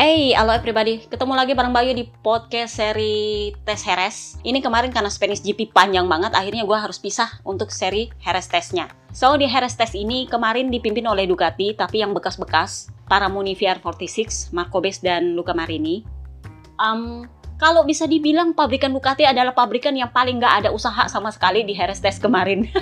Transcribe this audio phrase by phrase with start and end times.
[0.00, 1.04] Hey, halo everybody.
[1.12, 4.40] Ketemu lagi bareng Bayu di podcast seri tes Heres.
[4.40, 8.88] Ini kemarin karena Spanish GP panjang banget, akhirnya gue harus pisah untuk seri Heres tesnya.
[9.12, 14.56] So, di Heres test ini kemarin dipimpin oleh Ducati, tapi yang bekas-bekas, para Muni VR46,
[14.56, 16.00] Marco Bes dan Luca Marini.
[16.80, 17.28] Um,
[17.60, 21.76] kalau bisa dibilang pabrikan Ducati adalah pabrikan yang paling nggak ada usaha sama sekali di
[21.76, 22.64] Heres test kemarin.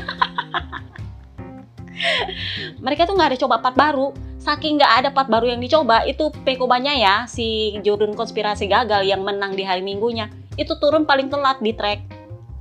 [2.87, 6.31] Mereka tuh nggak ada coba part baru, saking nggak ada part baru yang dicoba itu
[6.47, 11.59] Pekobanya ya si Jordan konspirasi gagal yang menang di hari minggunya itu turun paling telat
[11.63, 12.19] di track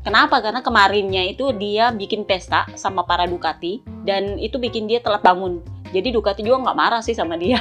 [0.07, 0.39] Kenapa?
[0.39, 5.59] Karena kemarinnya itu dia bikin pesta sama para Ducati dan itu bikin dia telat bangun.
[5.91, 7.59] Jadi Ducati juga nggak marah sih sama dia.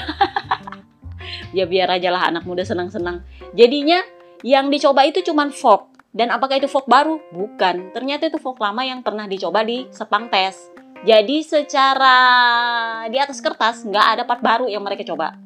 [1.58, 3.26] ya biar aja lah anak muda senang-senang.
[3.50, 3.98] Jadinya
[4.46, 5.90] yang dicoba itu cuman fog.
[6.14, 7.18] Dan apakah itu fog baru?
[7.34, 7.90] Bukan.
[7.90, 10.70] Ternyata itu fog lama yang pernah dicoba di Sepang Tes.
[11.06, 12.18] Jadi secara
[13.06, 15.38] di atas kertas nggak ada part baru yang mereka coba.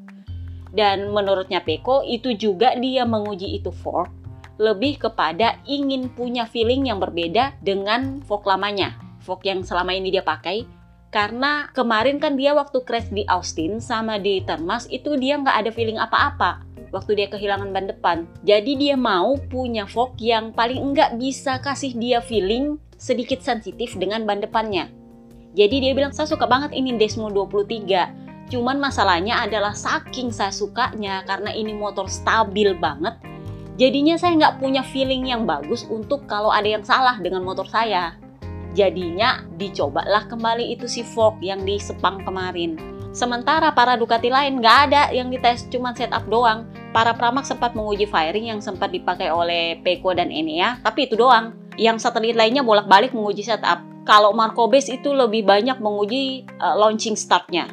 [0.73, 4.09] Dan menurutnya Peko itu juga dia menguji itu fork
[4.57, 8.96] lebih kepada ingin punya feeling yang berbeda dengan fork lamanya.
[9.20, 10.65] Fork yang selama ini dia pakai
[11.12, 15.70] karena kemarin kan dia waktu crash di Austin sama di Termas itu dia nggak ada
[15.76, 18.24] feeling apa-apa waktu dia kehilangan ban depan.
[18.48, 24.24] Jadi dia mau punya fork yang paling enggak bisa kasih dia feeling sedikit sensitif dengan
[24.24, 24.99] ban depannya.
[25.51, 28.51] Jadi dia bilang, saya suka banget ini Desmo 23.
[28.51, 33.15] Cuman masalahnya adalah saking saya sukanya karena ini motor stabil banget.
[33.79, 38.18] Jadinya saya nggak punya feeling yang bagus untuk kalau ada yang salah dengan motor saya.
[38.74, 42.79] Jadinya dicobalah kembali itu si Fog yang di Sepang kemarin.
[43.10, 46.66] Sementara para Ducati lain nggak ada yang dites, cuma setup doang.
[46.95, 51.54] Para Pramac sempat menguji firing yang sempat dipakai oleh Peko dan Enea, tapi itu doang.
[51.74, 57.15] Yang satelit lainnya bolak-balik menguji setup kalau Marco Base itu lebih banyak menguji uh, launching
[57.15, 57.68] startnya.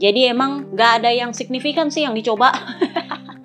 [0.00, 2.50] Jadi emang nggak ada yang signifikan sih yang dicoba.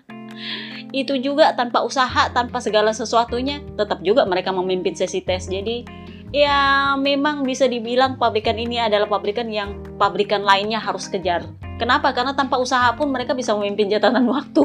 [0.96, 5.52] itu juga tanpa usaha, tanpa segala sesuatunya, tetap juga mereka memimpin sesi tes.
[5.52, 5.84] Jadi
[6.32, 11.44] ya memang bisa dibilang pabrikan ini adalah pabrikan yang pabrikan lainnya harus kejar.
[11.76, 12.16] Kenapa?
[12.16, 14.64] Karena tanpa usaha pun mereka bisa memimpin catatan waktu.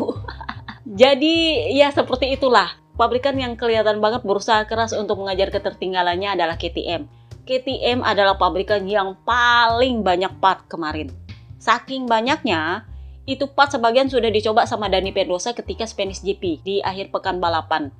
[0.86, 1.34] Jadi
[1.74, 2.78] ya seperti itulah.
[2.94, 7.19] Pabrikan yang kelihatan banget berusaha keras untuk mengajar ketertinggalannya adalah KTM.
[7.50, 11.10] KTM adalah pabrikan yang paling banyak part kemarin.
[11.58, 12.86] Saking banyaknya,
[13.26, 17.90] itu part sebagian sudah dicoba sama Dani Pedrosa ketika Spanish GP di akhir pekan balapan.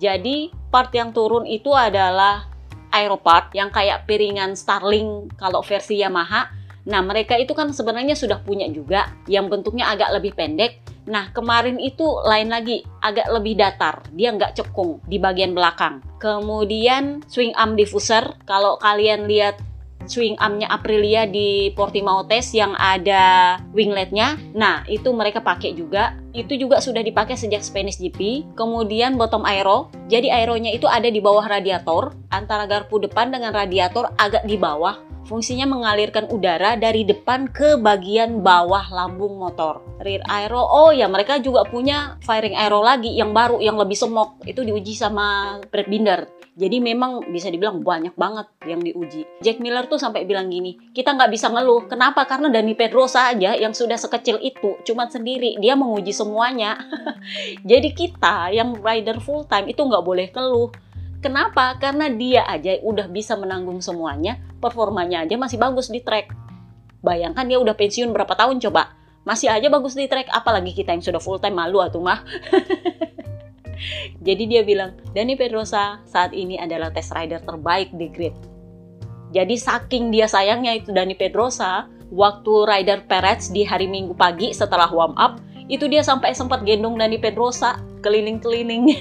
[0.00, 2.48] Jadi part yang turun itu adalah
[2.88, 6.48] Aeropart yang kayak piringan Starling kalau versi Yamaha.
[6.88, 11.80] Nah mereka itu kan sebenarnya sudah punya juga yang bentuknya agak lebih pendek Nah, kemarin
[11.80, 14.04] itu lain lagi, agak lebih datar.
[14.12, 16.04] Dia nggak cekung di bagian belakang.
[16.20, 19.56] Kemudian swing arm diffuser, kalau kalian lihat
[20.04, 24.36] swing armnya Aprilia di Portimao Test yang ada wingletnya.
[24.52, 26.16] Nah, itu mereka pakai juga.
[26.30, 28.52] Itu juga sudah dipakai sejak Spanish GP.
[28.54, 29.90] Kemudian bottom aero.
[30.06, 32.14] Jadi aeronya itu ada di bawah radiator.
[32.30, 38.40] Antara garpu depan dengan radiator agak di bawah Fungsinya mengalirkan udara dari depan ke bagian
[38.40, 39.78] bawah lambung motor.
[40.02, 44.40] Rear aero, oh ya mereka juga punya firing aero lagi yang baru, yang lebih semok.
[44.42, 46.26] Itu diuji sama Brad Binder.
[46.58, 49.24] Jadi memang bisa dibilang banyak banget yang diuji.
[49.38, 51.86] Jack Miller tuh sampai bilang gini, kita nggak bisa ngeluh.
[51.86, 52.26] Kenapa?
[52.26, 56.76] Karena Dani Pedrosa aja yang sudah sekecil itu, cuma sendiri, dia menguji semuanya.
[57.70, 60.68] Jadi kita yang rider full time itu nggak boleh keluh
[61.20, 61.76] Kenapa?
[61.76, 66.32] Karena dia aja udah bisa menanggung semuanya, performanya aja masih bagus di track.
[67.04, 68.96] Bayangkan dia udah pensiun berapa tahun coba.
[69.28, 72.24] Masih aja bagus di track, apalagi kita yang sudah full time malu atuh mah.
[74.26, 78.36] Jadi dia bilang, Dani Pedrosa saat ini adalah test rider terbaik di grid.
[79.36, 84.88] Jadi saking dia sayangnya itu Dani Pedrosa, waktu rider Perez di hari Minggu pagi setelah
[84.88, 85.36] warm up,
[85.70, 88.98] itu dia sampai sempat gendong Dani Pedrosa keliling-keliling.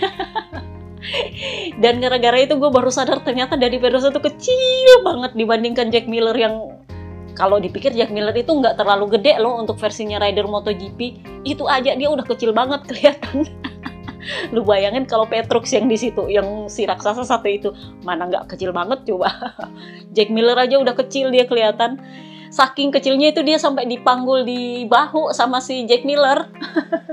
[1.82, 6.36] dan gara-gara itu gue baru sadar ternyata dari Pedrosa itu kecil banget dibandingkan Jack Miller
[6.38, 6.80] yang
[7.34, 11.24] kalau dipikir Jack Miller itu nggak terlalu gede loh untuk versinya rider MotoGP.
[11.48, 13.48] Itu aja dia udah kecil banget kelihatan.
[14.52, 17.70] Lu bayangin kalau Petrux yang di situ yang si raksasa satu itu
[18.04, 19.32] mana nggak kecil banget coba.
[20.16, 21.98] Jack Miller aja udah kecil dia kelihatan
[22.50, 26.50] saking kecilnya itu dia sampai dipanggul di bahu sama si Jack Miller.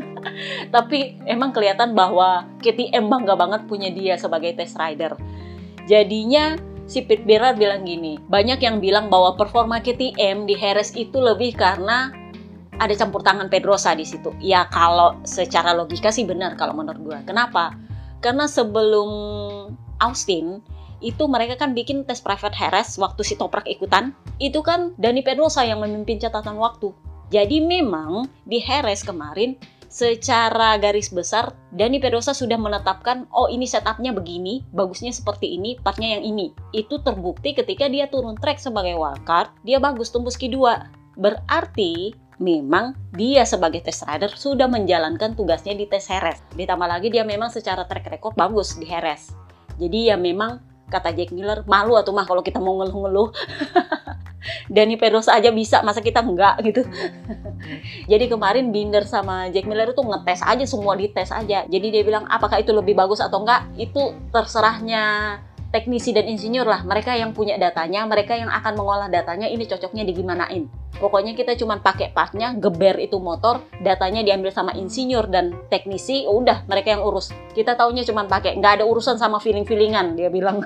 [0.75, 5.17] Tapi emang kelihatan bahwa KTM bangga banget punya dia sebagai test rider.
[5.87, 11.19] Jadinya si Pete Berard bilang gini banyak yang bilang bahwa performa KTM di Harris itu
[11.19, 12.15] lebih karena
[12.77, 14.33] ada campur tangan Pedrosa di situ.
[14.39, 17.73] Ya kalau secara logika sih benar kalau menurut gue kenapa?
[18.21, 19.11] Karena sebelum
[20.01, 20.61] Austin
[21.07, 24.11] itu mereka kan bikin tes private Harris waktu si Toprak ikutan
[24.43, 26.91] itu kan Dani Pedrosa yang memimpin catatan waktu
[27.31, 29.55] jadi memang di Harris kemarin
[29.87, 36.19] secara garis besar Dani Pedrosa sudah menetapkan oh ini setupnya begini, bagusnya seperti ini, partnya
[36.19, 36.53] yang ini.
[36.77, 40.59] Itu terbukti ketika dia turun track sebagai wildcard, dia bagus tembus Q2.
[41.17, 46.45] Berarti memang dia sebagai test rider sudah menjalankan tugasnya di tes Heres.
[46.53, 49.33] Ditambah lagi dia memang secara track record bagus di Heres.
[49.81, 53.31] Jadi ya memang kata Jack Miller malu atau mah kalau kita mau ngeluh-ngeluh.
[54.71, 56.87] Dani Pedrosa aja bisa, masa kita enggak gitu.
[58.11, 61.67] Jadi kemarin Binder sama Jack Miller itu ngetes aja semua dites aja.
[61.67, 65.39] Jadi dia bilang apakah itu lebih bagus atau enggak, itu terserahnya
[65.77, 66.81] teknisi dan insinyur lah.
[66.89, 70.73] Mereka yang punya datanya, mereka yang akan mengolah datanya, ini cocoknya digimanain.
[70.97, 76.65] Pokoknya kita cuma pakai partnya, geber itu motor, datanya diambil sama insinyur dan teknisi, udah
[76.65, 77.29] mereka yang urus.
[77.53, 80.65] Kita taunya cuma pakai, nggak ada urusan sama feeling-feelingan, dia bilang.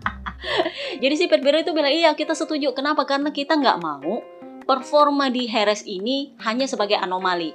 [1.04, 2.72] Jadi si Pet itu bilang, iya kita setuju.
[2.72, 3.04] Kenapa?
[3.04, 4.24] Karena kita nggak mau
[4.64, 7.52] performa di Heres ini hanya sebagai anomali.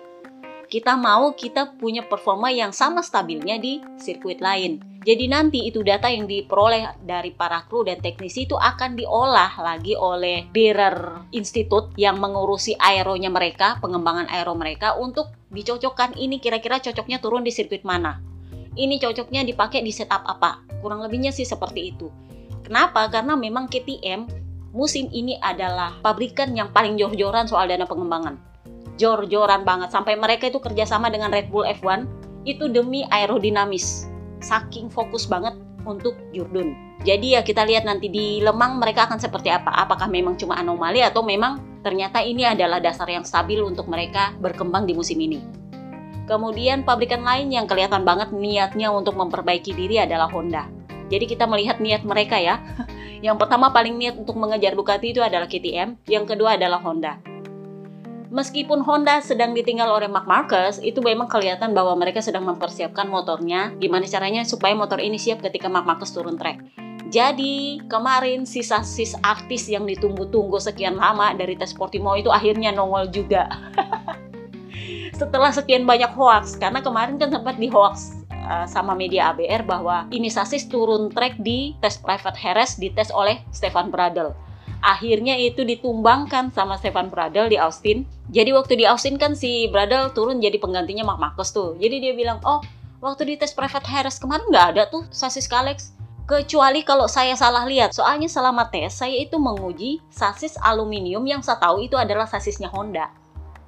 [0.67, 4.96] Kita mau kita punya performa yang sama stabilnya di sirkuit lain.
[5.07, 9.95] Jadi nanti itu data yang diperoleh dari para kru dan teknisi itu akan diolah lagi
[9.95, 17.23] oleh Bearer Institute yang mengurusi aeronya mereka, pengembangan aero mereka untuk dicocokkan ini kira-kira cocoknya
[17.23, 18.19] turun di sirkuit mana.
[18.75, 20.59] Ini cocoknya dipakai di setup apa.
[20.83, 22.11] Kurang lebihnya sih seperti itu.
[22.67, 23.07] Kenapa?
[23.07, 24.27] Karena memang KTM
[24.75, 28.35] musim ini adalah pabrikan yang paling jor-joran soal dana pengembangan.
[28.99, 32.03] Jor-joran banget sampai mereka itu kerjasama dengan Red Bull F1
[32.43, 34.16] itu demi aerodinamis.
[34.39, 35.57] Saking fokus banget
[35.87, 36.75] untuk Jurdun.
[37.05, 39.71] Jadi ya kita lihat nanti di Lemang mereka akan seperti apa.
[39.71, 44.83] Apakah memang cuma anomali atau memang ternyata ini adalah dasar yang stabil untuk mereka berkembang
[44.83, 45.39] di musim ini.
[46.27, 50.67] Kemudian pabrikan lain yang kelihatan banget niatnya untuk memperbaiki diri adalah Honda.
[51.07, 52.59] Jadi kita melihat niat mereka ya.
[53.25, 57.17] Yang pertama paling niat untuk mengejar Ducati itu adalah KTM, yang kedua adalah Honda.
[58.27, 63.71] Meskipun Honda sedang ditinggal oleh Mark Marquez, itu memang kelihatan bahwa mereka sedang mempersiapkan motornya,
[63.79, 66.59] gimana caranya supaya motor ini siap ketika Mark Marquez turun track.
[67.07, 73.47] Jadi kemarin sisa-sis artis yang ditunggu-tunggu sekian lama dari tes Portimao itu akhirnya nongol juga.
[75.19, 80.07] Setelah sekian banyak hoax, karena kemarin kan sempat di hoax Eh, sama media ABR bahwa
[80.07, 84.31] ini sasis turun track di tes private Harris dites oleh Stefan Bradl.
[84.87, 88.07] Akhirnya itu ditumbangkan sama Stefan Bradl di Austin.
[88.31, 91.75] Jadi waktu di Austin kan si Bradl turun jadi penggantinya Mark Marcus tuh.
[91.75, 92.63] Jadi dia bilang, oh
[93.03, 95.91] waktu di tes private Harris kemarin nggak ada tuh sasis Kalex.
[96.23, 101.59] Kecuali kalau saya salah lihat, soalnya selama tes saya itu menguji sasis aluminium yang saya
[101.59, 103.11] tahu itu adalah sasisnya Honda,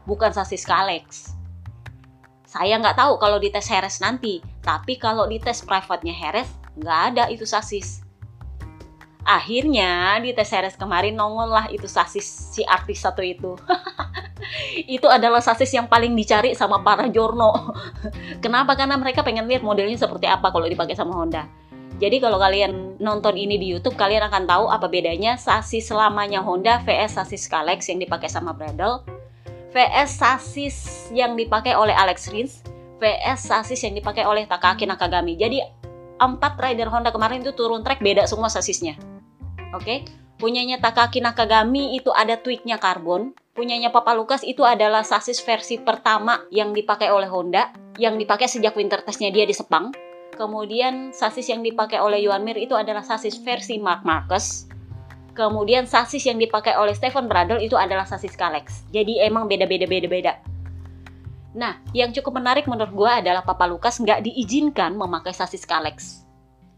[0.08, 1.36] bukan sasis Kalex.
[2.48, 7.00] Saya nggak tahu kalau di tes Heres nanti, tapi kalau di tes private-nya Heres, nggak
[7.12, 8.08] ada itu sasis.
[9.28, 13.60] Akhirnya di tes Heres kemarin nongol lah itu sasis si artis satu itu.
[15.00, 17.76] itu adalah sasis yang paling dicari sama para jorno.
[18.44, 18.74] Kenapa?
[18.80, 21.46] Karena mereka pengen lihat modelnya seperti apa kalau dipakai sama Honda.
[22.00, 26.80] Jadi kalau kalian nonton ini di YouTube, kalian akan tahu apa bedanya sasis selamanya Honda
[26.88, 29.04] vs sasis Kalex yang dipakai sama Bradle
[29.70, 30.78] VS sasis
[31.14, 32.66] yang dipakai oleh Alex Rins,
[32.98, 35.38] VS sasis yang dipakai oleh Takaki Nakagami.
[35.38, 35.62] Jadi
[36.20, 39.00] empat rider Honda kemarin itu turun track beda semua sasisnya.
[39.72, 39.98] Oke, okay?
[40.38, 46.44] punyanya Takaki Nakagami itu ada tweaknya karbon, punyanya Papa Lukas itu adalah sasis versi pertama
[46.54, 49.96] yang dipakai oleh Honda, yang dipakai sejak winter testnya dia di Sepang.
[50.38, 54.70] Kemudian sasis yang dipakai oleh Yuan Mir itu adalah sasis versi Mark Marcus
[55.40, 58.84] Kemudian sasis yang dipakai oleh Stephen Bradl itu adalah sasis Kalex.
[58.92, 60.36] Jadi emang beda-beda beda-beda.
[61.58, 66.26] Nah, yang cukup menarik menurut gue adalah Papa Lukas nggak diizinkan memakai sasis Kalex.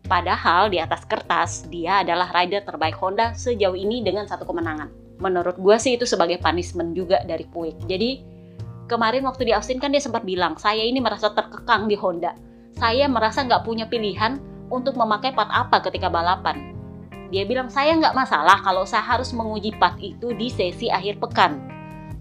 [0.08, 4.92] Padahal di atas kertas, dia adalah rider terbaik Honda sejauh ini dengan satu kemenangan.
[5.20, 7.78] Menurut gue sih itu sebagai punishment juga dari Puig.
[7.86, 8.24] Jadi,
[8.88, 12.36] kemarin waktu di Austin kan dia sempat bilang, saya ini merasa terkekang di Honda.
[12.76, 14.40] Saya merasa nggak punya pilihan
[14.72, 16.76] untuk memakai part apa ketika balapan.
[17.32, 21.60] Dia bilang, saya nggak masalah kalau saya harus menguji part itu di sesi akhir pekan.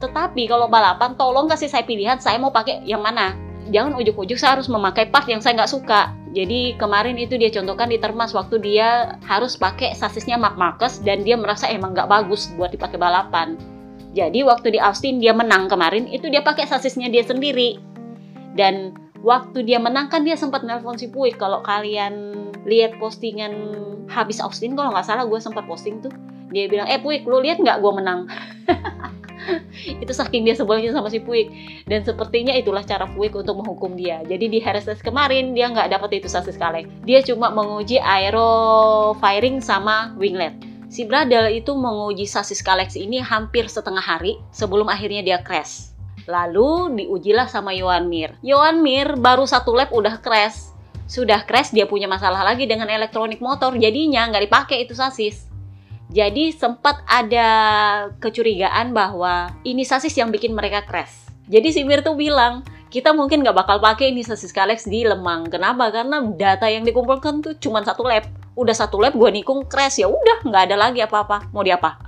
[0.00, 3.36] Tetapi kalau balapan, tolong kasih saya pilihan, saya mau pakai yang mana.
[3.70, 6.10] Jangan ujuk-ujuk saya harus memakai part yang saya nggak suka.
[6.32, 11.22] Jadi kemarin itu dia contohkan di Termas waktu dia harus pakai sasisnya Mark Marcus dan
[11.22, 13.54] dia merasa emang nggak bagus buat dipakai balapan.
[14.10, 17.78] Jadi waktu di Austin dia menang kemarin itu dia pakai sasisnya dia sendiri.
[18.58, 22.34] Dan waktu dia menang kan dia sempat nelpon si Puig kalau kalian
[22.66, 23.52] lihat postingan
[24.10, 26.10] habis Austin kalau nggak salah gue sempat posting tuh
[26.50, 28.26] dia bilang eh Puig lu lihat nggak gue menang?
[30.04, 31.48] Itu saking dia sebelnya sama si Puig.
[31.88, 34.20] Dan sepertinya itulah cara Puig untuk menghukum dia.
[34.28, 39.64] Jadi di Harris kemarin dia nggak dapat itu sasis kaleng dia cuma menguji aero firing
[39.64, 40.52] sama winglet.
[40.90, 45.94] Si Bradel itu menguji sasis Kalex ini hampir setengah hari sebelum akhirnya dia crash.
[46.26, 48.34] Lalu diujilah sama Yohan Mir.
[48.42, 50.70] Yohan Mir baru satu lap udah crash.
[51.06, 55.49] Sudah crash dia punya masalah lagi dengan elektronik motor, jadinya nggak dipakai itu sasis.
[56.10, 57.48] Jadi sempat ada
[58.18, 61.30] kecurigaan bahwa ini sasis yang bikin mereka crash.
[61.46, 65.46] Jadi si Mir tuh bilang, kita mungkin nggak bakal pakai ini sasis Kalex di Lemang.
[65.46, 65.94] Kenapa?
[65.94, 68.26] Karena data yang dikumpulkan tuh cuma satu lap
[68.58, 70.02] udah satu lap gue nikung crash.
[70.02, 71.54] Ya udah nggak ada lagi apa-apa.
[71.54, 72.02] Mau diapa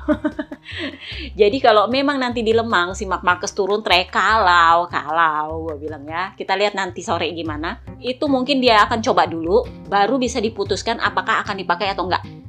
[1.39, 6.03] jadi kalau memang nanti di Lemang si Mark Marcus turun trek kalau kalau gue bilang
[6.11, 6.35] ya.
[6.35, 7.79] Kita lihat nanti sore gimana.
[8.03, 12.42] Itu mungkin dia akan coba dulu baru bisa diputuskan apakah akan dipakai atau enggak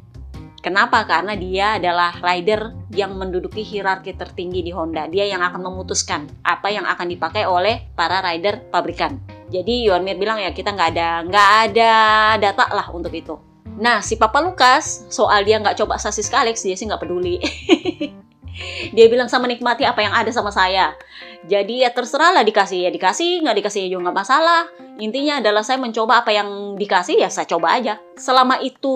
[0.63, 1.03] Kenapa?
[1.03, 5.11] Karena dia adalah rider yang menduduki hierarki tertinggi di Honda.
[5.11, 9.19] Dia yang akan memutuskan apa yang akan dipakai oleh para rider pabrikan.
[9.51, 11.93] Jadi Yuan Mir bilang ya kita nggak ada nggak ada
[12.39, 13.35] data lah untuk itu.
[13.75, 17.43] Nah, si Papa Lukas, soal dia nggak coba sasis Kalex, dia sih nggak peduli.
[18.93, 20.93] dia bilang sama nikmati apa yang ada sama saya.
[21.43, 24.63] Jadi ya terserah lah dikasih ya dikasih, nggak dikasih juga nggak masalah.
[25.01, 27.99] Intinya adalah saya mencoba apa yang dikasih ya saya coba aja.
[28.15, 28.95] Selama itu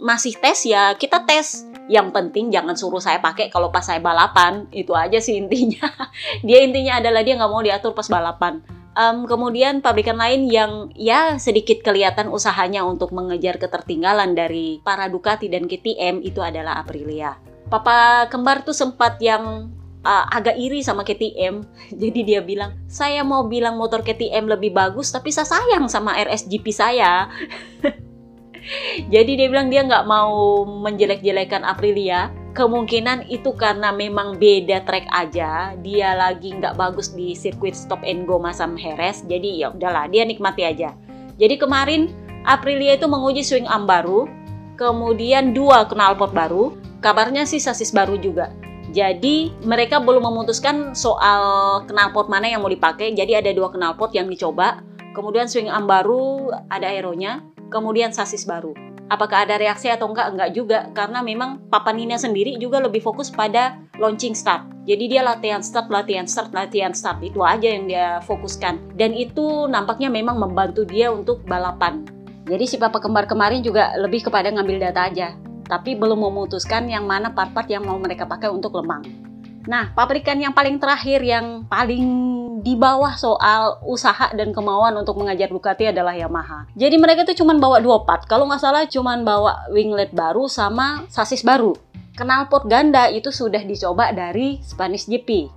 [0.00, 1.66] masih tes ya kita tes.
[1.84, 4.64] Yang penting jangan suruh saya pakai kalau pas saya balapan.
[4.72, 5.84] Itu aja sih intinya.
[6.46, 8.64] dia intinya adalah dia nggak mau diatur pas balapan.
[8.94, 15.50] Um, kemudian pabrikan lain yang ya sedikit kelihatan usahanya untuk mengejar ketertinggalan dari para Ducati
[15.50, 17.53] dan KTM itu adalah Aprilia.
[17.72, 19.72] Papa kembar tuh sempat yang
[20.04, 21.64] uh, agak iri sama KTM.
[22.02, 26.66] Jadi dia bilang, saya mau bilang motor KTM lebih bagus, tapi saya sayang sama RSGP
[26.70, 27.28] saya.
[29.12, 35.74] Jadi dia bilang dia nggak mau menjelek-jelekan Aprilia, kemungkinan itu karena memang beda track aja
[35.82, 40.22] dia lagi nggak bagus di sirkuit stop and go Masam Heres jadi ya udahlah dia
[40.22, 40.94] nikmati aja
[41.34, 42.14] jadi kemarin
[42.46, 44.30] Aprilia itu menguji swing arm baru
[44.78, 48.48] kemudian dua knalpot baru kabarnya sih sasis baru juga.
[48.96, 53.12] Jadi mereka belum memutuskan soal knalpot mana yang mau dipakai.
[53.12, 54.80] Jadi ada dua knalpot yang dicoba.
[55.12, 58.72] Kemudian swing arm baru ada aeronya kemudian sasis baru.
[59.10, 60.32] Apakah ada reaksi atau enggak?
[60.32, 60.78] Enggak juga.
[60.96, 64.64] Karena memang Papa Nina sendiri juga lebih fokus pada launching start.
[64.88, 67.20] Jadi dia latihan start latihan start latihan start.
[67.20, 68.96] Itu aja yang dia fokuskan.
[68.96, 72.06] Dan itu nampaknya memang membantu dia untuk balapan.
[72.48, 77.08] Jadi si Papa kembar kemarin juga lebih kepada ngambil data aja tapi belum memutuskan yang
[77.08, 79.04] mana part-part yang mau mereka pakai untuk lemang
[79.64, 82.04] nah pabrikan yang paling terakhir yang paling
[82.64, 86.64] di bawah soal usaha dan kemauan untuk mengajar Ducati adalah Yamaha.
[86.72, 88.24] Jadi mereka tuh cuma bawa dua part.
[88.24, 91.76] Kalau nggak salah cuma bawa winglet baru sama sasis baru.
[92.16, 95.52] Knalpot ganda itu sudah dicoba dari Spanish GP.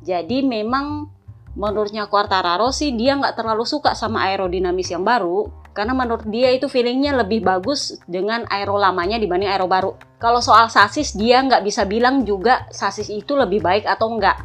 [0.00, 1.12] Jadi memang
[1.52, 6.68] menurutnya Quartararo sih dia nggak terlalu suka sama aerodinamis yang baru karena menurut dia itu
[6.68, 9.96] feelingnya lebih bagus dengan aero lamanya dibanding aero baru.
[10.20, 14.44] Kalau soal sasis dia nggak bisa bilang juga sasis itu lebih baik atau enggak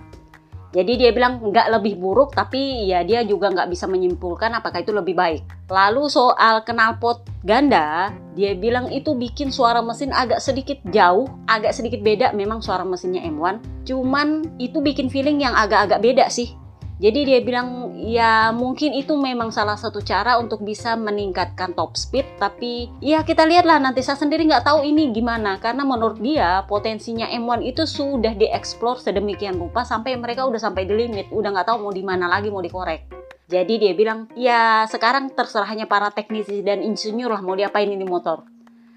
[0.76, 4.92] jadi dia bilang nggak lebih buruk, tapi ya dia juga nggak bisa menyimpulkan apakah itu
[4.92, 5.72] lebih baik.
[5.72, 12.04] Lalu soal knalpot ganda, dia bilang itu bikin suara mesin agak sedikit jauh, agak sedikit
[12.04, 13.88] beda memang suara mesinnya M1.
[13.88, 16.52] Cuman itu bikin feeling yang agak-agak beda sih
[16.96, 22.24] jadi dia bilang ya mungkin itu memang salah satu cara untuk bisa meningkatkan top speed
[22.40, 27.28] tapi ya kita lihatlah nanti saya sendiri nggak tahu ini gimana karena menurut dia potensinya
[27.28, 31.84] M1 itu sudah dieksplor sedemikian rupa sampai mereka udah sampai di limit udah nggak tahu
[31.84, 33.12] mau di mana lagi mau dikorek.
[33.46, 38.48] Jadi dia bilang ya sekarang terserahnya para teknisi dan insinyur lah mau diapain ini motor.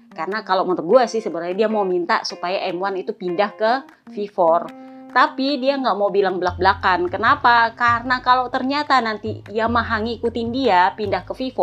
[0.09, 3.71] Karena kalau menurut gue sih sebenarnya dia mau minta supaya M1 itu pindah ke
[4.09, 7.09] V4 tapi dia nggak mau bilang belak-belakan.
[7.09, 7.73] Kenapa?
[7.73, 11.59] Karena kalau ternyata nanti Yamaha ngikutin dia pindah ke V4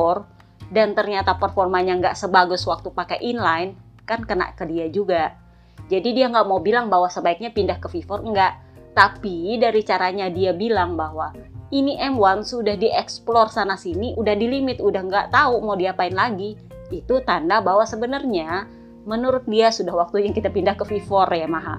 [0.74, 5.38] dan ternyata performanya nggak sebagus waktu pakai inline, kan kena ke dia juga.
[5.86, 8.54] Jadi dia nggak mau bilang bahwa sebaiknya pindah ke V4, enggak.
[8.96, 11.30] Tapi dari caranya dia bilang bahwa
[11.70, 16.58] ini M1 sudah dieksplor sana sini, udah di limit, udah nggak tahu mau diapain lagi.
[16.90, 18.66] Itu tanda bahwa sebenarnya
[19.06, 21.78] menurut dia sudah waktunya kita pindah ke V4 ya Maha.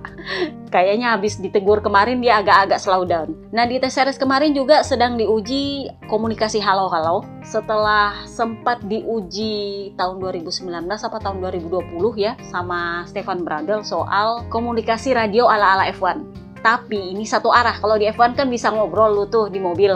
[0.73, 3.35] Kayaknya habis ditegur kemarin dia agak-agak slow down.
[3.51, 7.27] Nah di tes series kemarin juga sedang diuji komunikasi halo-halo.
[7.43, 15.51] Setelah sempat diuji tahun 2019 apa tahun 2020 ya sama Stefan Bradl soal komunikasi radio
[15.51, 17.77] ala-ala F1 tapi ini satu arah.
[17.77, 19.93] Kalau di F1 kan bisa ngobrol lu tuh di mobil.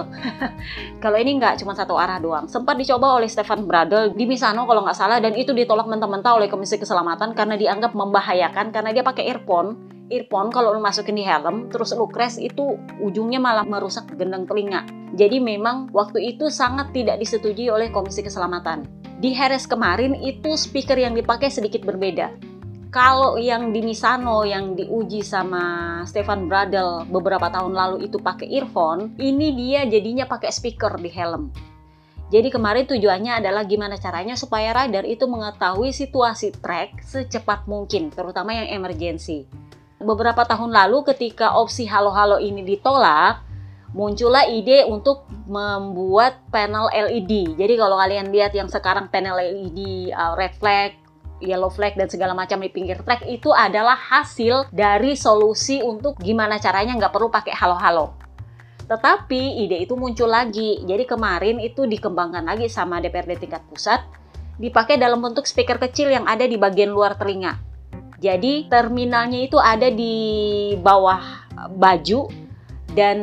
[1.04, 2.46] kalau ini nggak, cuma satu arah doang.
[2.48, 6.48] Sempat dicoba oleh Stefan Bradl di Misano kalau nggak salah dan itu ditolak mentah-mentah oleh
[6.48, 9.90] Komisi Keselamatan karena dianggap membahayakan karena dia pakai earphone.
[10.12, 14.84] Earphone kalau lu masukin di helm terus lu crash itu ujungnya malah merusak gendang telinga.
[15.16, 18.84] Jadi memang waktu itu sangat tidak disetujui oleh Komisi Keselamatan.
[19.22, 22.51] Di Harris kemarin itu speaker yang dipakai sedikit berbeda
[22.92, 29.16] Kalau yang di Misano yang diuji sama Stefan Bradl beberapa tahun lalu itu pakai earphone,
[29.16, 31.56] ini dia jadinya pakai speaker di helm.
[32.28, 38.52] Jadi kemarin tujuannya adalah gimana caranya supaya rider itu mengetahui situasi trek secepat mungkin, terutama
[38.60, 39.48] yang emergency.
[39.96, 43.40] Beberapa tahun lalu ketika opsi halo-halo ini ditolak,
[43.96, 47.56] muncullah ide untuk membuat panel LED.
[47.56, 51.01] Jadi kalau kalian lihat yang sekarang panel LED uh, red flag,
[51.42, 56.62] yellow flag dan segala macam di pinggir trek itu adalah hasil dari solusi untuk gimana
[56.62, 58.16] caranya nggak perlu pakai halo-halo.
[58.88, 60.84] Tetapi ide itu muncul lagi.
[60.84, 64.04] Jadi kemarin itu dikembangkan lagi sama DPRD tingkat pusat,
[64.60, 67.58] dipakai dalam bentuk speaker kecil yang ada di bagian luar telinga.
[68.22, 70.14] Jadi terminalnya itu ada di
[70.78, 72.30] bawah baju
[72.92, 73.18] dan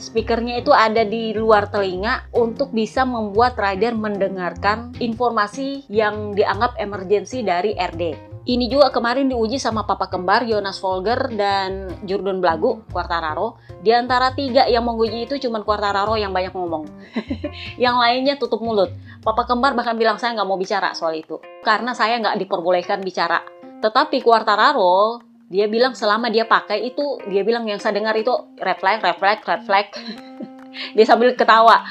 [0.00, 7.44] speakernya itu ada di luar telinga untuk bisa membuat rider mendengarkan informasi yang dianggap emergensi
[7.44, 8.30] dari RD.
[8.40, 13.60] Ini juga kemarin diuji sama papa kembar Jonas Volger dan Jordan Blagu, Quartararo.
[13.84, 16.88] Di antara tiga yang menguji itu cuma Quartararo yang banyak ngomong.
[17.84, 18.96] yang lainnya tutup mulut.
[19.20, 21.36] Papa kembar bahkan bilang saya nggak mau bicara soal itu.
[21.60, 23.44] Karena saya nggak diperbolehkan bicara.
[23.84, 28.30] Tetapi Quartararo dia bilang selama dia pakai itu dia bilang yang saya dengar itu
[28.62, 29.86] red flag, red flag, red flag.
[30.96, 31.82] dia sambil ketawa.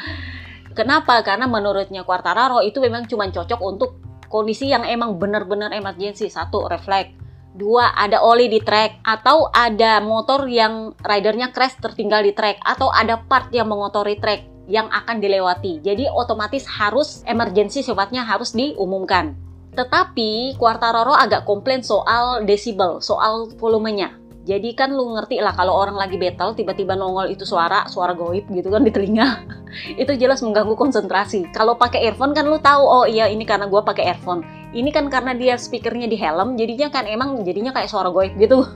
[0.71, 1.19] Kenapa?
[1.27, 3.99] Karena menurutnya Quartararo itu memang cuma cocok untuk
[4.31, 6.31] kondisi yang emang benar-benar emergency.
[6.31, 7.11] Satu, red flag.
[7.51, 12.87] Dua, ada oli di track atau ada motor yang ridernya crash tertinggal di track atau
[12.87, 15.83] ada part yang mengotori track yang akan dilewati.
[15.83, 19.48] Jadi otomatis harus emergency sifatnya harus diumumkan.
[19.79, 24.11] Tetapi Quartararo agak komplain soal desibel, soal volumenya.
[24.43, 28.43] Jadi kan lu ngerti lah kalau orang lagi battle tiba-tiba nongol itu suara, suara goib
[28.51, 29.47] gitu kan di telinga.
[30.01, 31.47] itu jelas mengganggu konsentrasi.
[31.55, 34.43] Kalau pakai earphone kan lu tahu oh iya ini karena gua pakai earphone.
[34.75, 38.67] Ini kan karena dia speakernya di helm jadinya kan emang jadinya kayak suara goib gitu.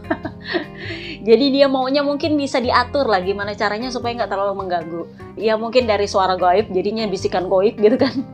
[1.28, 5.04] Jadi dia maunya mungkin bisa diatur lah gimana caranya supaya nggak terlalu mengganggu.
[5.36, 8.33] Ya mungkin dari suara goib jadinya bisikan goib gitu kan.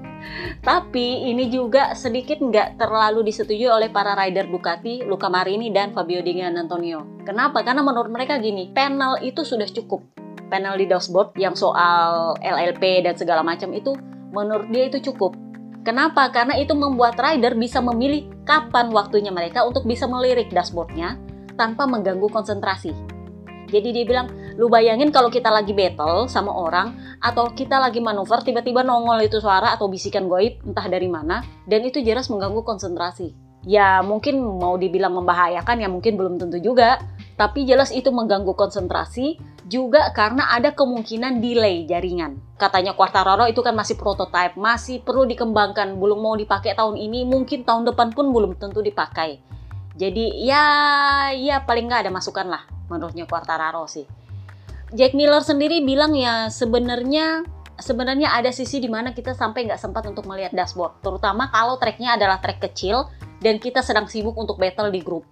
[0.60, 6.20] Tapi ini juga sedikit nggak terlalu disetujui oleh para rider Ducati, Luca Marini dan Fabio
[6.22, 7.24] Di Antonio.
[7.24, 7.64] Kenapa?
[7.64, 10.04] Karena menurut mereka gini, panel itu sudah cukup.
[10.50, 13.94] Panel di dashboard yang soal LLP dan segala macam itu
[14.34, 15.38] menurut dia itu cukup.
[15.86, 16.28] Kenapa?
[16.34, 21.16] Karena itu membuat rider bisa memilih kapan waktunya mereka untuk bisa melirik dashboardnya
[21.56, 22.92] tanpa mengganggu konsentrasi.
[23.70, 24.28] Jadi dia bilang,
[24.60, 26.92] lu bayangin kalau kita lagi battle sama orang
[27.24, 31.88] atau kita lagi manuver tiba-tiba nongol itu suara atau bisikan goib entah dari mana dan
[31.88, 33.32] itu jelas mengganggu konsentrasi.
[33.64, 37.00] Ya mungkin mau dibilang membahayakan ya mungkin belum tentu juga.
[37.40, 39.40] Tapi jelas itu mengganggu konsentrasi
[39.72, 42.36] juga karena ada kemungkinan delay jaringan.
[42.60, 47.64] Katanya Quartararo itu kan masih prototype, masih perlu dikembangkan, belum mau dipakai tahun ini, mungkin
[47.64, 49.40] tahun depan pun belum tentu dipakai.
[49.96, 50.68] Jadi ya
[51.32, 54.19] ya paling nggak ada masukan lah menurutnya Quartararo sih.
[54.90, 57.46] Jack Miller sendiri bilang ya sebenarnya
[57.78, 62.18] sebenarnya ada sisi di mana kita sampai nggak sempat untuk melihat dashboard, terutama kalau treknya
[62.18, 63.06] adalah trek kecil
[63.40, 65.24] dan kita sedang sibuk untuk battle di grup.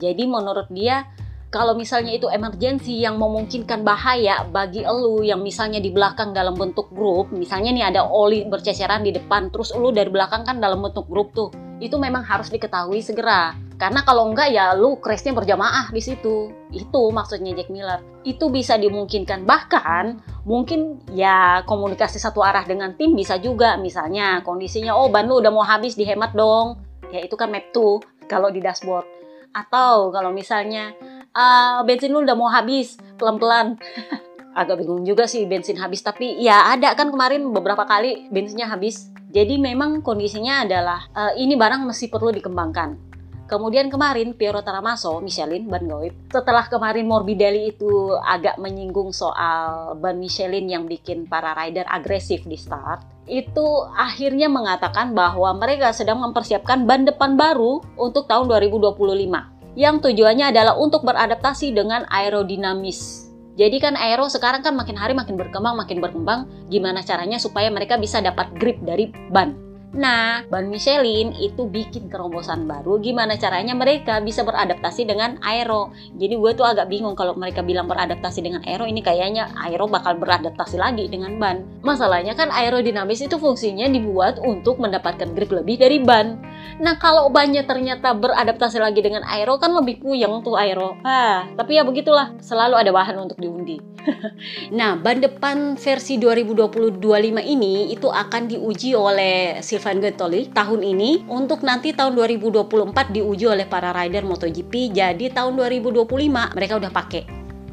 [0.00, 1.04] Jadi menurut dia
[1.50, 6.94] kalau misalnya itu emergency yang memungkinkan bahaya bagi elu yang misalnya di belakang dalam bentuk
[6.94, 11.10] grup, misalnya nih ada oli berceceran di depan, terus elu dari belakang kan dalam bentuk
[11.10, 11.50] grup tuh,
[11.82, 13.58] itu memang harus diketahui segera.
[13.80, 16.52] Karena kalau enggak ya lu crashnya berjamaah di situ.
[16.68, 18.04] Itu maksudnya Jack Miller.
[18.28, 19.48] Itu bisa dimungkinkan.
[19.48, 20.04] Bahkan
[20.44, 23.80] mungkin ya komunikasi satu arah dengan tim bisa juga.
[23.80, 26.76] Misalnya kondisinya oh ban lu udah mau habis dihemat dong.
[27.08, 29.08] Ya itu kan map tuh kalau di dashboard.
[29.56, 30.92] Atau kalau misalnya
[31.32, 33.80] uh, bensin lu udah mau habis pelan-pelan
[34.60, 39.10] agak bingung juga sih bensin habis tapi ya ada kan kemarin beberapa kali bensinnya habis
[39.30, 43.09] jadi memang kondisinya adalah uh, ini barang masih perlu dikembangkan
[43.50, 46.14] Kemudian kemarin Piero Taramaso, Michelin, ban goib.
[46.30, 52.54] Setelah kemarin Morbidelli itu agak menyinggung soal ban Michelin yang bikin para rider agresif di
[52.54, 53.66] start, itu
[53.98, 60.78] akhirnya mengatakan bahwa mereka sedang mempersiapkan ban depan baru untuk tahun 2025 yang tujuannya adalah
[60.78, 63.30] untuk beradaptasi dengan aerodinamis.
[63.58, 66.46] Jadi kan aero sekarang kan makin hari makin berkembang, makin berkembang.
[66.70, 69.69] Gimana caranya supaya mereka bisa dapat grip dari ban?
[69.90, 75.90] Nah, ban Michelin itu bikin terobosan baru gimana caranya mereka bisa beradaptasi dengan aero.
[76.14, 80.14] Jadi gue tuh agak bingung kalau mereka bilang beradaptasi dengan aero, ini kayaknya aero bakal
[80.14, 81.66] beradaptasi lagi dengan ban.
[81.82, 86.38] Masalahnya kan aerodinamis itu fungsinya dibuat untuk mendapatkan grip lebih dari ban.
[86.78, 91.02] Nah, kalau bannya ternyata beradaptasi lagi dengan aero kan lebih puyeng tuh aero.
[91.02, 93.82] Ah, tapi ya begitulah, selalu ada bahan untuk diundi.
[94.78, 97.00] nah, ban depan versi 2020-25
[97.44, 103.64] ini itu akan diuji oleh Stefan Gottoli tahun ini untuk nanti tahun 2024 diuji oleh
[103.64, 104.92] para rider MotoGP.
[104.92, 106.04] Jadi tahun 2025
[106.52, 107.24] mereka udah pakai.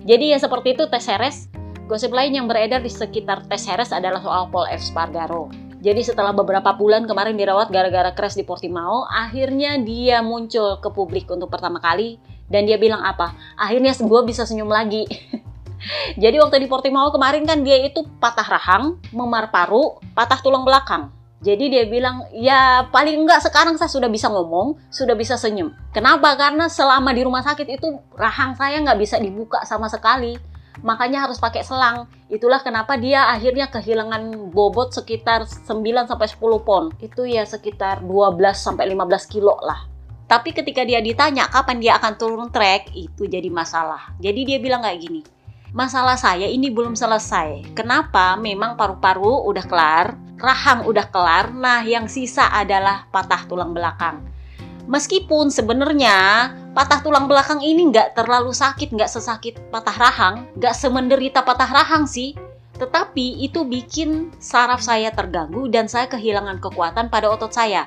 [0.08, 1.52] Jadi ya seperti itu tes Heres.
[1.84, 5.52] Gosip lain yang beredar di sekitar tes Heres adalah soal Paul Espargaro.
[5.84, 11.28] Jadi setelah beberapa bulan kemarin dirawat gara-gara crash di Portimao, akhirnya dia muncul ke publik
[11.28, 13.36] untuk pertama kali dan dia bilang apa?
[13.60, 15.04] Akhirnya gue bisa senyum lagi.
[16.24, 21.17] Jadi waktu di Portimao kemarin kan dia itu patah rahang, memar paru, patah tulang belakang.
[21.38, 25.70] Jadi dia bilang, ya paling enggak sekarang saya sudah bisa ngomong, sudah bisa senyum.
[25.94, 26.34] Kenapa?
[26.34, 30.34] Karena selama di rumah sakit itu rahang saya nggak bisa dibuka sama sekali.
[30.82, 32.10] Makanya harus pakai selang.
[32.30, 36.90] Itulah kenapa dia akhirnya kehilangan bobot sekitar 9-10 pon.
[37.02, 38.78] Itu ya sekitar 12-15
[39.30, 39.86] kilo lah.
[40.28, 44.12] Tapi ketika dia ditanya kapan dia akan turun trek, itu jadi masalah.
[44.20, 45.22] Jadi dia bilang kayak gini,
[45.78, 47.78] masalah saya ini belum selesai.
[47.78, 48.34] Kenapa?
[48.34, 54.26] Memang paru-paru udah kelar, rahang udah kelar, nah yang sisa adalah patah tulang belakang.
[54.90, 61.46] Meskipun sebenarnya patah tulang belakang ini nggak terlalu sakit, nggak sesakit patah rahang, nggak semenderita
[61.46, 62.34] patah rahang sih.
[62.82, 67.86] Tetapi itu bikin saraf saya terganggu dan saya kehilangan kekuatan pada otot saya.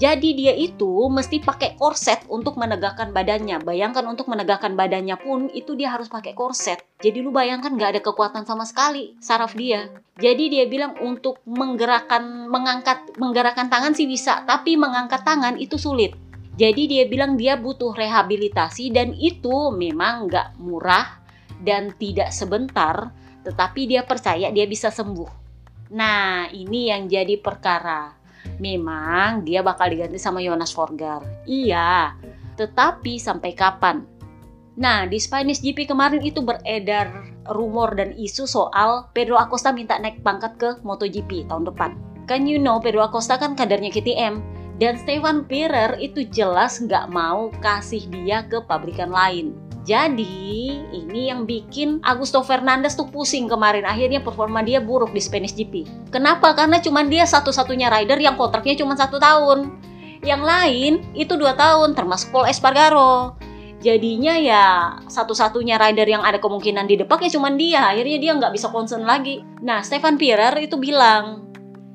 [0.00, 3.60] Jadi dia itu mesti pakai korset untuk menegakkan badannya.
[3.60, 6.80] Bayangkan untuk menegakkan badannya pun itu dia harus pakai korset.
[7.04, 9.92] Jadi lu bayangkan nggak ada kekuatan sama sekali saraf dia.
[10.16, 16.16] Jadi dia bilang untuk menggerakkan, mengangkat, menggerakkan tangan sih bisa, tapi mengangkat tangan itu sulit.
[16.56, 21.20] Jadi dia bilang dia butuh rehabilitasi dan itu memang nggak murah
[21.60, 23.12] dan tidak sebentar,
[23.44, 25.28] tetapi dia percaya dia bisa sembuh.
[25.92, 28.19] Nah ini yang jadi perkara
[28.60, 31.24] Memang dia bakal diganti sama Jonas Forgar.
[31.48, 32.14] Iya,
[32.60, 34.04] tetapi sampai kapan?
[34.80, 37.12] Nah, di Spanish GP kemarin itu beredar
[37.52, 41.90] rumor dan isu soal Pedro Acosta minta naik pangkat ke MotoGP tahun depan.
[42.24, 44.40] Kan you know Pedro Acosta kan kadarnya KTM
[44.80, 49.52] dan Stefan Pirer itu jelas nggak mau kasih dia ke pabrikan lain.
[49.80, 53.88] Jadi ini yang bikin Augusto Fernandes tuh pusing kemarin.
[53.88, 55.88] Akhirnya performa dia buruk di Spanish GP.
[56.12, 56.52] Kenapa?
[56.52, 59.72] Karena cuma dia satu-satunya rider yang kontraknya cuma satu tahun.
[60.20, 63.40] Yang lain itu dua tahun, termasuk Paul Espargaro.
[63.80, 64.64] Jadinya ya
[65.08, 67.88] satu-satunya rider yang ada kemungkinan di depak ya cuma dia.
[67.88, 69.40] Akhirnya dia nggak bisa concern lagi.
[69.64, 71.48] Nah, Stefan Pirer itu bilang,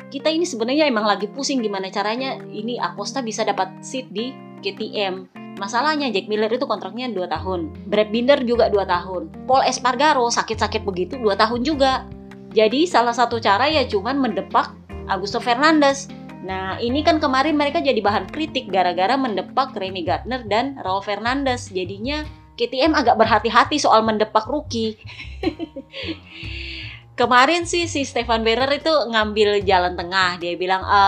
[0.10, 4.34] kita ini sebenarnya emang lagi pusing gimana caranya ini Acosta bisa dapat seat di
[4.66, 7.72] KTM Masalahnya Jack Miller itu kontraknya 2 tahun.
[7.88, 9.24] Brad Binder juga 2 tahun.
[9.48, 12.04] Paul Espargaro sakit-sakit begitu 2 tahun juga.
[12.52, 14.76] Jadi salah satu cara ya cuman mendepak
[15.08, 16.12] Augusto Fernandes.
[16.44, 21.72] Nah ini kan kemarin mereka jadi bahan kritik gara-gara mendepak Remy Gardner dan Raul Fernandes.
[21.72, 22.28] Jadinya
[22.60, 25.00] KTM agak berhati-hati soal mendepak rookie.
[27.20, 30.36] Kemarin sih si Stefan Berer itu ngambil jalan tengah.
[30.36, 31.00] Dia bilang, e,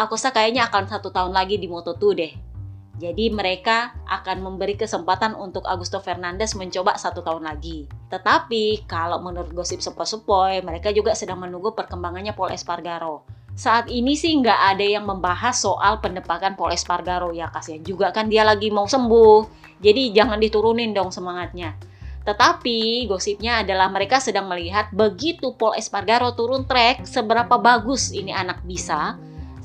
[0.00, 2.51] aku kayaknya akan satu tahun lagi di Moto2 deh
[3.00, 7.88] jadi mereka akan memberi kesempatan untuk Augusto Fernandes mencoba satu tahun lagi.
[8.12, 13.24] Tetapi kalau menurut gosip sepoi-sepoi, mereka juga sedang menunggu perkembangannya Paul Espargaro.
[13.56, 18.28] Saat ini sih nggak ada yang membahas soal pendepakan Paul Espargaro ya kasihan juga kan
[18.28, 19.64] dia lagi mau sembuh.
[19.80, 21.76] Jadi jangan diturunin dong semangatnya.
[22.22, 28.62] Tetapi gosipnya adalah mereka sedang melihat begitu Paul Espargaro turun trek seberapa bagus ini anak
[28.62, 29.18] bisa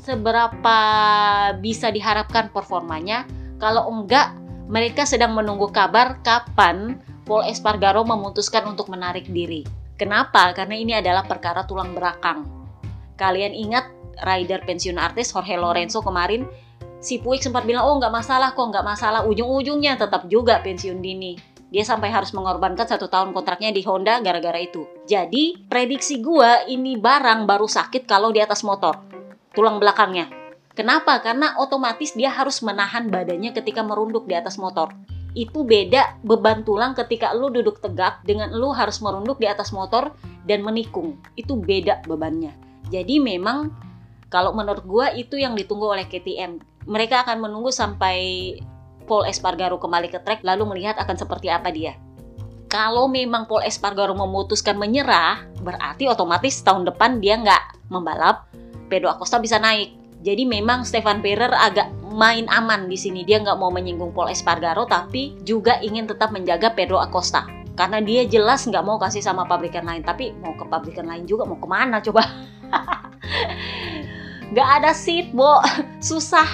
[0.08, 0.80] seberapa
[1.60, 3.28] bisa diharapkan performanya.
[3.60, 4.32] Kalau enggak,
[4.72, 9.68] mereka sedang menunggu kabar kapan Paul Espargaro memutuskan untuk menarik diri.
[10.00, 10.56] Kenapa?
[10.56, 12.48] Karena ini adalah perkara tulang belakang.
[13.20, 13.92] Kalian ingat
[14.24, 16.48] rider pensiun artis Jorge Lorenzo kemarin
[16.98, 21.38] si Puig sempat bilang oh nggak masalah kok nggak masalah ujung-ujungnya tetap juga pensiun dini
[21.70, 26.98] dia sampai harus mengorbankan satu tahun kontraknya di Honda gara-gara itu jadi prediksi gua ini
[26.98, 29.17] barang baru sakit kalau di atas motor
[29.58, 30.30] tulang belakangnya.
[30.78, 31.18] Kenapa?
[31.26, 34.94] Karena otomatis dia harus menahan badannya ketika merunduk di atas motor.
[35.34, 40.14] Itu beda beban tulang ketika lu duduk tegak dengan lu harus merunduk di atas motor
[40.46, 41.18] dan menikung.
[41.34, 42.54] Itu beda bebannya.
[42.94, 43.74] Jadi memang
[44.30, 46.62] kalau menurut gua itu yang ditunggu oleh KTM.
[46.86, 48.54] Mereka akan menunggu sampai
[49.10, 51.98] Paul Espargaro kembali ke trek lalu melihat akan seperti apa dia.
[52.68, 58.46] Kalau memang Paul Espargaro memutuskan menyerah, berarti otomatis tahun depan dia nggak membalap,
[58.88, 59.94] Pedro Acosta bisa naik.
[60.26, 63.22] Jadi memang Stefan Perer agak main aman di sini.
[63.22, 67.46] Dia nggak mau menyinggung Paul Espargaro, tapi juga ingin tetap menjaga Pedro Acosta.
[67.78, 70.02] Karena dia jelas nggak mau kasih sama pabrikan lain.
[70.02, 72.26] Tapi mau ke pabrikan lain juga, mau ke mana coba?
[74.52, 75.62] nggak ada seat, Bo.
[76.02, 76.48] Susah.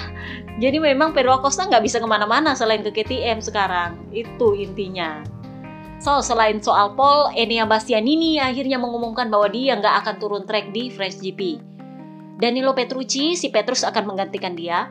[0.60, 3.96] Jadi memang Pedro Acosta nggak bisa ke mana-mana selain ke KTM sekarang.
[4.12, 5.24] Itu intinya.
[6.04, 10.92] So, selain soal Paul, Enea Bastianini akhirnya mengumumkan bahwa dia nggak akan turun track di
[10.92, 11.73] French GP.
[12.34, 14.90] Danilo Petrucci, si Petrus akan menggantikan dia.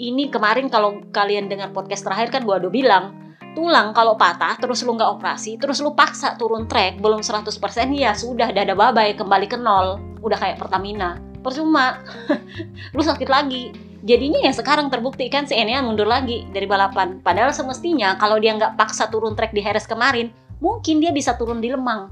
[0.00, 3.04] Ini kemarin kalau kalian dengar podcast terakhir kan gue udah bilang,
[3.52, 7.52] tulang kalau patah terus lu nggak operasi, terus lu paksa turun trek belum 100%
[7.92, 10.00] ya sudah dada babai kembali ke nol.
[10.24, 11.20] Udah kayak Pertamina.
[11.44, 12.00] Percuma.
[12.96, 13.76] lu sakit lagi.
[14.00, 17.20] Jadinya ya sekarang terbukti kan si Enea mundur lagi dari balapan.
[17.20, 20.32] Padahal semestinya kalau dia nggak paksa turun trek di Harris kemarin,
[20.64, 22.08] mungkin dia bisa turun di Lemang.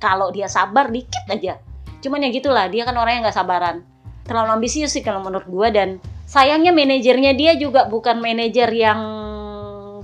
[0.00, 1.60] Kalau dia sabar dikit aja.
[2.00, 3.89] Cuman ya gitulah, dia kan orang yang nggak sabaran.
[4.30, 5.88] Terlalu ambisius sih kalau menurut gue dan
[6.22, 9.02] sayangnya manajernya dia juga bukan manajer yang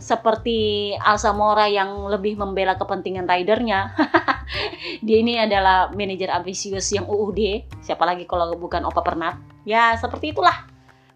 [0.02, 3.94] seperti Alsa Mora yang lebih membela kepentingan ridernya.
[5.06, 9.38] dia ini adalah manajer ambisius yang UUD, siapa lagi kalau bukan Opa Pernat.
[9.62, 10.66] Ya, seperti itulah.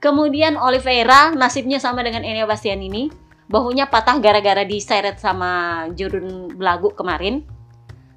[0.01, 3.13] Kemudian Oliveira nasibnya sama dengan Enea Bastian ini.
[3.51, 7.43] Bahunya patah gara-gara diseret sama Jurun Belagu kemarin.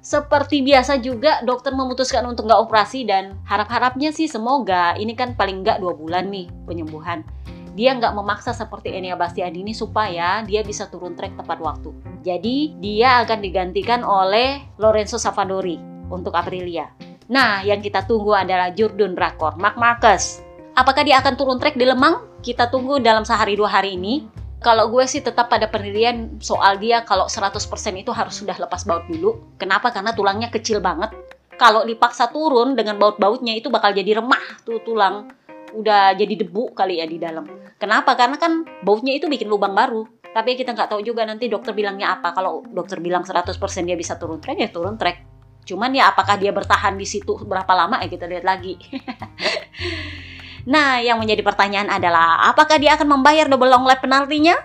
[0.04, 5.64] Seperti biasa juga dokter memutuskan untuk nggak operasi dan harap-harapnya sih semoga ini kan paling
[5.64, 7.24] nggak dua bulan nih penyembuhan.
[7.72, 11.96] Dia nggak memaksa seperti Enea Bastianini supaya dia bisa turun trek tepat waktu.
[12.20, 15.80] Jadi dia akan digantikan oleh Lorenzo Savadori
[16.12, 16.92] untuk Aprilia.
[17.32, 20.44] Nah, yang kita tunggu adalah Jordan Rakor, Mark Marcus.
[20.76, 22.44] Apakah dia akan turun trek di Lemang?
[22.44, 24.33] Kita tunggu dalam sehari dua hari ini
[24.64, 27.60] kalau gue sih tetap pada pendirian soal dia kalau 100%
[28.00, 29.52] itu harus sudah lepas baut dulu.
[29.60, 29.92] Kenapa?
[29.92, 31.12] Karena tulangnya kecil banget.
[31.60, 35.28] Kalau dipaksa turun dengan baut-bautnya itu bakal jadi remah tuh tulang.
[35.76, 37.44] Udah jadi debu kali ya di dalam.
[37.76, 38.16] Kenapa?
[38.16, 40.08] Karena kan bautnya itu bikin lubang baru.
[40.32, 42.32] Tapi kita nggak tahu juga nanti dokter bilangnya apa.
[42.32, 45.28] Kalau dokter bilang 100% dia bisa turun trek, ya turun trek.
[45.68, 48.80] Cuman ya apakah dia bertahan di situ berapa lama ya kita lihat lagi.
[50.64, 54.56] Nah, yang menjadi pertanyaan adalah apakah dia akan membayar double long lap penaltinya?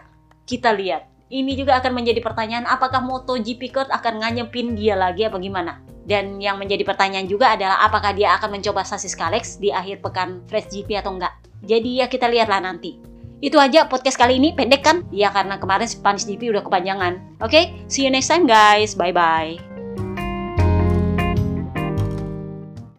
[0.47, 1.07] Kita lihat.
[1.29, 5.77] Ini juga akan menjadi pertanyaan apakah MotoGP Kurt akan nganyepin dia lagi apa gimana?
[6.09, 10.41] Dan yang menjadi pertanyaan juga adalah apakah dia akan mencoba sasis Kalex di akhir pekan
[10.49, 11.37] Fresh GP atau enggak?
[11.61, 12.97] Jadi ya kita lihatlah nanti.
[13.39, 15.05] Itu aja podcast kali ini pendek kan?
[15.13, 17.39] Ya karena kemarin Spanish GP udah kepanjangan.
[17.45, 17.63] Oke, okay?
[17.85, 18.97] see you next time guys.
[18.97, 19.68] Bye bye.